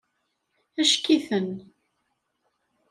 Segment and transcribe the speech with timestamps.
[0.81, 1.49] Acek-iten.